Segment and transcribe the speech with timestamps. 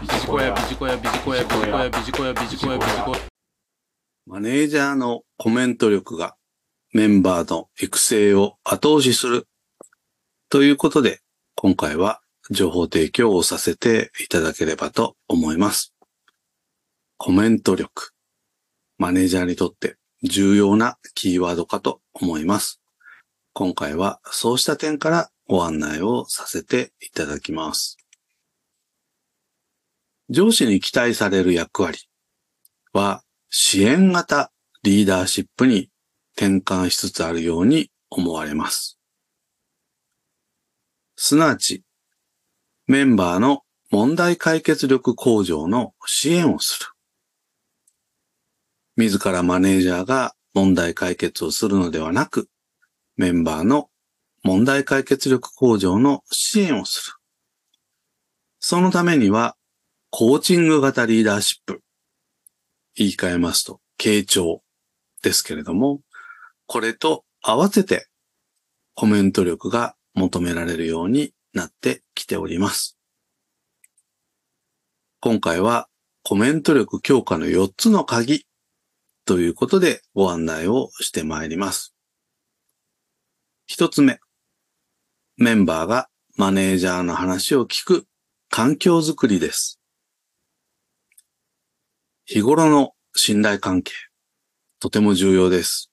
[0.00, 3.18] ビジコヤ、ビジコヤ、ビジコヤ、ビジコヤ、ビジコヤ、ビジコヤ、ビジコヤ。
[4.24, 6.36] マネージャーのコメント力が
[6.94, 9.46] メンバーの育成を後押しする
[10.48, 11.20] ということで、
[11.54, 15.92] 今回は情報提供をさせていただければと思います。
[17.18, 18.12] コメント力。
[18.96, 22.80] マネージャーにとって重要なキーワードかと思います。
[23.52, 27.99] 今回はそうした点からご案内をさせていただきます。
[30.30, 32.08] 上司に期待される役割
[32.92, 34.52] は支援型
[34.84, 35.90] リーダーシップに
[36.36, 38.98] 転換しつつあるように思われます。
[41.16, 41.82] すなわち、
[42.86, 46.86] メンバーの問題解決力向上の支援をする。
[48.96, 52.48] 自らマネージャーが問題解決をするのではなく、
[53.16, 53.88] メンバーの
[54.44, 57.16] 問題解決力向上の支援をする。
[58.60, 59.56] そのためには、
[60.12, 61.82] コーチング型リーダーシップ。
[62.96, 64.62] 言い換えますと、傾聴
[65.22, 66.00] ですけれども、
[66.66, 68.08] これと合わせて
[68.94, 72.98] コメント力が求められるようになってきております。
[75.20, 75.88] 今回は
[76.24, 78.46] コメント力強化の4つの鍵
[79.24, 81.94] ということでご案内をしてまいります。
[83.66, 84.18] 一つ目、
[85.36, 88.06] メンバーがマネージャーの話を聞く
[88.48, 89.79] 環境づくりです。
[92.32, 93.90] 日頃の信頼関係、
[94.78, 95.90] とても重要です。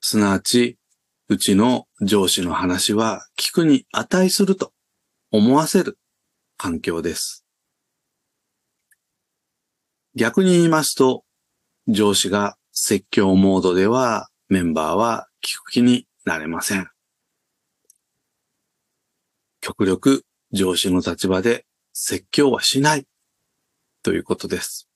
[0.00, 0.78] すなわち、
[1.28, 4.72] うちの上司の話は聞くに値すると
[5.30, 5.96] 思わせる
[6.56, 7.46] 環境です。
[10.16, 11.22] 逆に言いますと、
[11.86, 16.88] 上司が説教モードではメンバーは聞く気になれません。
[19.60, 23.06] 極力上司の立場で説教はしない
[24.04, 24.86] ということです。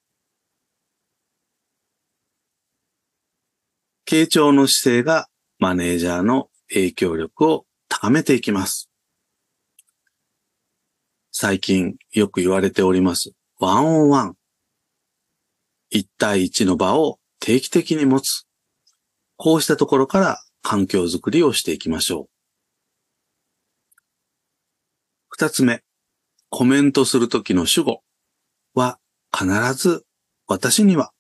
[4.07, 8.91] 傾聴の姿勢がマネージャーの影響力を高めていきます。
[11.33, 13.33] 最近よく言われております。
[13.59, 14.37] ワンオンワン。
[15.89, 18.47] 一対一の場を定期的に持つ。
[19.37, 22.29] こうしたところから環境づくりをしていきましょう。
[25.31, 25.83] 二つ目。
[26.51, 28.03] コメントするときの主語
[29.39, 30.05] 必ず
[30.49, 31.13] 私には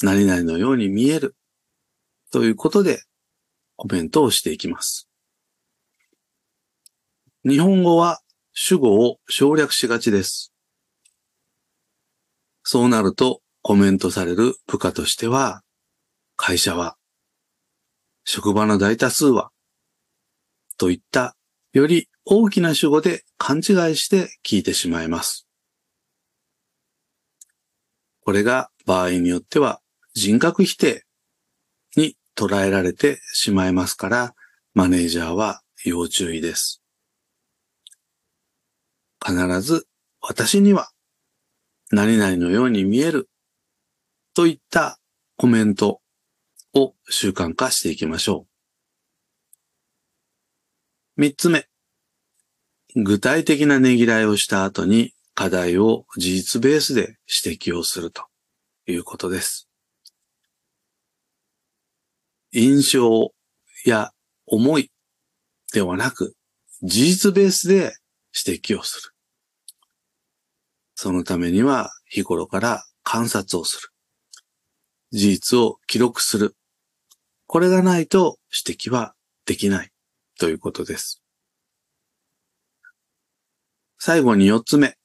[0.00, 1.34] 何々のように見える
[2.30, 3.02] ということで
[3.74, 5.08] コメントをしていきます。
[7.44, 8.20] 日本語は
[8.52, 10.52] 主語を省略しがちです。
[12.62, 15.62] そうなるとコメントされる部下としては、
[16.36, 16.96] 会社は、
[18.24, 19.50] 職場の大多数は、
[20.78, 21.36] といった
[21.72, 23.62] より大きな主語で勘違い
[23.96, 25.45] して聞いてしまいます。
[28.26, 29.80] これが場合によっては
[30.14, 31.06] 人格否定
[31.94, 34.34] に捉えられてしまいますから、
[34.74, 36.82] マネージャーは要注意です。
[39.24, 39.86] 必ず
[40.20, 40.90] 私には
[41.92, 43.30] 何々のように見える
[44.34, 44.98] といった
[45.36, 46.00] コメント
[46.74, 48.48] を習慣化していきましょ
[51.16, 51.20] う。
[51.20, 51.68] 三つ目。
[52.96, 58.24] 具体的なねぎらいをした後に課題を事実ベースで指摘をすると
[58.86, 59.68] いうことです。
[62.52, 63.34] 印象
[63.84, 64.12] や
[64.46, 64.90] 思い
[65.74, 66.34] ではなく
[66.82, 67.94] 事実ベースで
[68.34, 69.12] 指摘をする。
[70.94, 73.88] そのためには日頃から観察をする。
[75.12, 76.56] 事実を記録する。
[77.46, 79.14] これがないと指摘は
[79.44, 79.90] できない
[80.40, 81.22] ということです。
[83.98, 84.96] 最後に四つ目。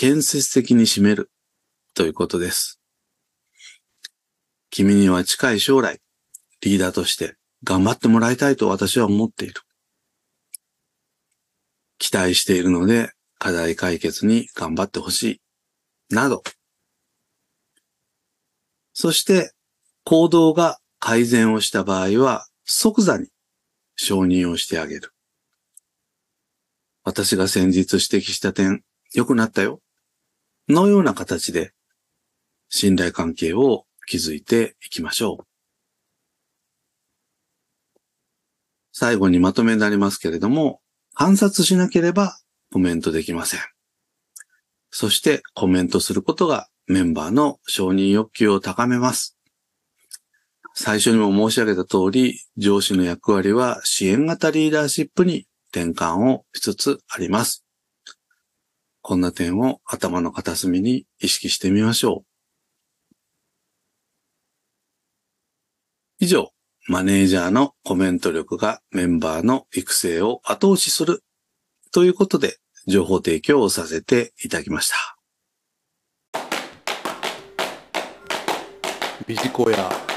[0.00, 1.30] 建設的に締める
[1.92, 2.80] ということです。
[4.70, 6.00] 君には近い将来、
[6.62, 9.60] リーダーとして頑張ってもらいたいと私は思っている。
[11.98, 15.40] 期待しているので課題解決に頑張ってほしい。
[16.08, 16.42] など。
[18.94, 19.52] そして
[20.04, 23.28] 行動が改善をした場合は即座に
[23.96, 25.12] 承認をしてあげる。
[27.04, 28.82] 私が先日指摘した点
[29.12, 29.82] 良くなったよ。
[30.68, 31.72] のような形で
[32.68, 35.44] 信頼関係を築いていきましょう。
[38.92, 40.80] 最後にまとめになりますけれども、
[41.14, 42.38] 観察しなければ
[42.72, 43.60] コメントできません。
[44.90, 49.36] そしてコメントすることがメンバーの承認欲求を高めます。
[50.74, 57.64] 最初にも申し上げた通り、上司の役割は支援型リーダーシップに転換をしつつあります。
[59.02, 62.30] こんな点を頭の片隅に意識してみましょう。
[66.18, 66.52] 以上、
[66.86, 71.22] マネージャーのコメント力がメンバーの育成を後押しする
[71.92, 75.16] ということで情報提供をさせていただきました。
[79.26, 80.09] ビジコヤ